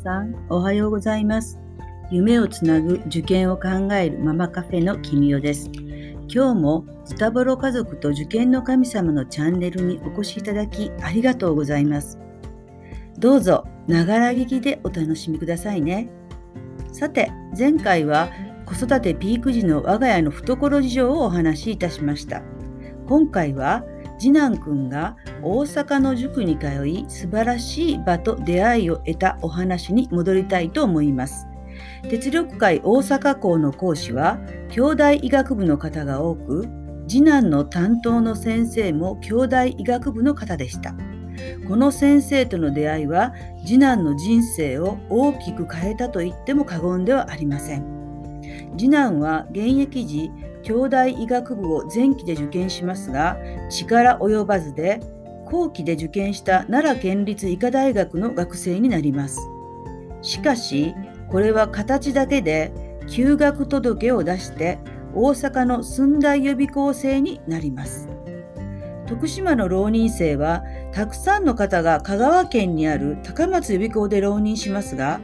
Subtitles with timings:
[0.00, 1.60] さん、おはようございます。
[2.10, 5.70] 夢をつなぐ受験を考えるママカフェのキミオです。
[6.26, 12.18] 今日もズタボロ家族と受験の神様のチャンネルにお越しいただきありがとうございます。
[13.18, 16.08] どうぞ、ながら聞きでお楽しみくださいね。
[16.92, 18.30] さて、前回は
[18.64, 22.42] 子育てピーク時の我が家の懐事情をお話しいたしました。
[23.06, 23.84] 今回は
[24.20, 31.46] 次男くんが大阪の塾に通い素晴らしい場と出会いを得たお話に戻りたいと思います。
[32.10, 36.68] 鉄力会大阪校の講師は兄弟医学部の方が多く
[37.08, 40.94] 次男の担当の先生も兄弟医学部の方でした。
[41.66, 43.32] この先生との出会いは
[43.64, 48.00] 次男の人生を大きく変えたと言っても過言ではありません。
[48.76, 50.30] 次男は現役時
[50.62, 53.36] 兄弟医学部を前期で受験しますが
[53.70, 55.00] 力及ばずで
[55.46, 59.40] 後期で受験した奈良県立医科大学の学生になります。
[60.22, 60.94] しかし
[61.28, 62.72] これは形だけで
[63.08, 64.78] 休学届を出して
[65.14, 68.08] 大阪の寸大予備校生になります。
[69.06, 70.62] 徳島の浪人生は
[70.92, 75.20] たくさんの方が香川県にある高松予備校で浪人しますが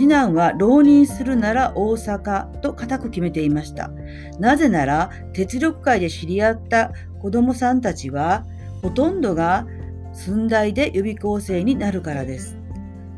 [0.00, 3.90] 次男は浪人するなら大阪と固く決めていました。
[4.38, 8.46] なぜなら、鉄力会で知り合った子供さんたちは、
[8.80, 9.66] ほとんどが
[10.14, 12.56] 寸大で予備校生になるからです。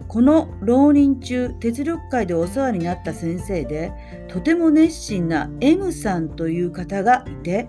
[0.08, 3.92] この浪人中、鉄力会でお世話になった先生で、
[4.26, 7.68] とても熱心な M さんという方がいて、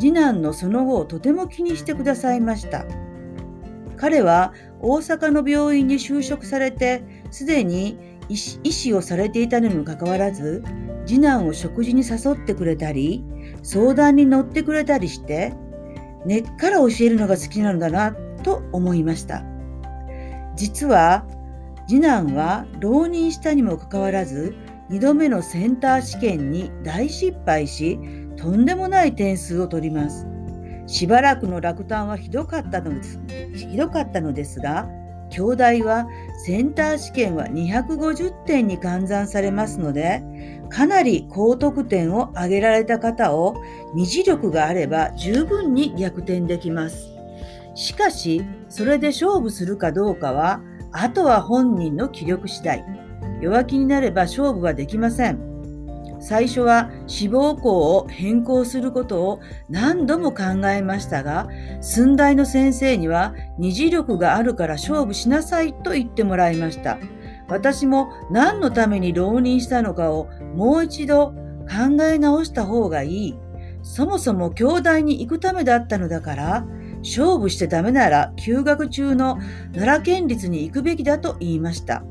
[0.00, 2.84] 次男のその後をとても気にしてくださいました。
[3.96, 10.62] 彼は大阪の病院に就職されて、すでに医師をされていたにもかかわらず
[11.06, 13.24] 次男を食事に誘ってくれたり
[13.62, 15.54] 相談に乗ってくれたりして
[16.26, 18.12] 根っから教えるのが好きなのだな
[18.42, 19.44] と思いました。
[20.56, 21.24] 実は
[21.86, 24.54] 次男は浪人したにもかかわらず
[24.90, 27.98] 2度目のセンター試験に大失敗し
[28.36, 30.26] とんでもない点数を取ります。
[30.86, 33.20] しばらくの落胆はひどかったのです
[33.54, 34.88] ひどかったのですが
[35.30, 36.06] 兄弟は
[36.38, 40.22] センター試験は250点に換算されますので、
[40.70, 43.56] かなり高得点を上げられた方を
[43.94, 47.08] 二次力があれば十分に逆転できます。
[47.74, 50.60] しかし、それで勝負するかどうかは、
[50.92, 52.84] あとは本人の気力次第。
[53.40, 55.57] 弱気になれば勝負はできません。
[56.20, 61.48] 最初は志望校を変更することを何度も考えましたが、
[61.80, 66.98] 寸大の先生には二次力があるから勝負しなさいと言ってもらいました。
[67.48, 71.28] 私も何のために浪人したのかをもう一度
[71.68, 73.38] 考え直した方がいい。
[73.82, 76.66] そもそも兄弟に行くためだったのだから、
[77.02, 79.38] 勝負してダメなら休学中の
[79.72, 82.02] 奈良県立に行くべきだと言いました。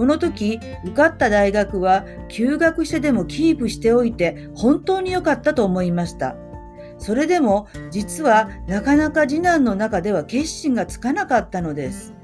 [0.00, 6.36] この時、受かった大学は休学してでもキープしておいて本当に良かったと思いました。
[6.96, 12.14] それでも実はなかなか次男の中では決心がつかなかったのです。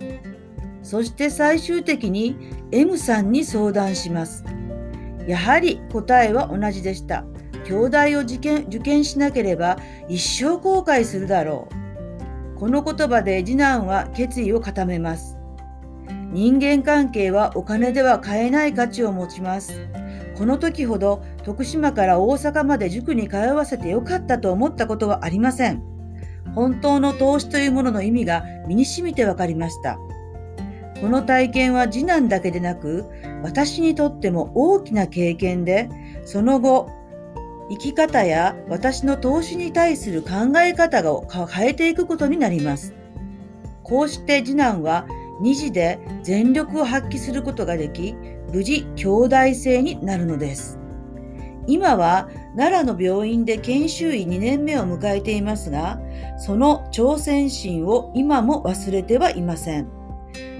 [0.83, 2.39] そして最終的に
[2.73, 4.43] M さんに相談します。
[5.29, 7.27] やはり答えは同じでした。
[7.67, 9.77] 兄弟を受験受験しなければ
[10.09, 11.69] 一生後悔するだろ
[12.55, 12.59] う。
[12.59, 15.36] この言葉で次男は決意を固めます。
[16.37, 19.89] 人間関係はお金では買えない価値を持ちます。
[20.37, 25.83] この時ほど徳島から大阪まで塾に通わせてよかったと思ったことはありません。
[26.55, 29.99] 本当の投資というものの意味が身に染みて分かりました。
[31.01, 33.07] この体験は次男だけでなく
[33.43, 35.89] 私にとっても大きな経験で
[36.27, 36.91] その後
[37.71, 42.93] 生き方や私の投資に対する考え方を変えていくことになります。
[43.83, 45.07] こうして次男は
[45.43, 48.15] 2次で全力を発揮することができ、
[48.53, 50.79] 無事兄弟生になるのです。
[51.67, 56.01] 今は奈良の病院で研修医2年目を迎えていますが、
[56.39, 59.89] その挑戦心を今も忘れてはいません。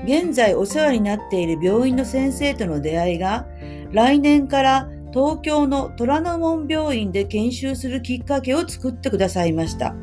[0.05, 3.47] 現在お世話になっている病院の先生との出会いが、
[3.93, 9.95] 来年から東京の虎ノ門病院で研修するきっかけを作ってくださいました。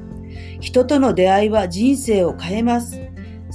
[0.59, 2.99] 人との出会いは人生を変えます。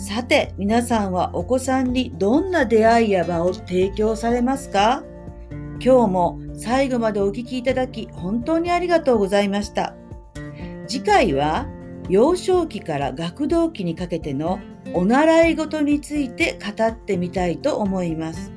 [0.00, 5.02] さて、皆さんはお子さんにどんな出会いや場を提供されますか？
[5.80, 9.96] 今日も最後までお聴きいただき本当にありがとうございました。
[10.86, 11.66] 次回は
[12.08, 14.60] 幼少期から学童期にかけての
[14.94, 18.52] お習い事について語ってみたいと思います。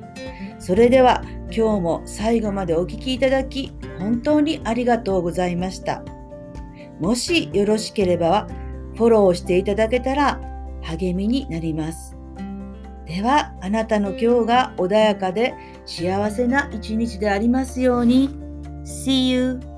[0.60, 6.04] それでは今日も最後までお聴きいただき本当にありがとうございました。
[7.00, 8.46] もしよろしければ
[8.94, 10.40] フォローしていただけたら
[10.82, 12.16] 励みになります。
[13.06, 15.54] ではあなたの今日が穏やかで
[15.86, 18.30] 幸せな一日でありますように。
[18.84, 19.71] See you!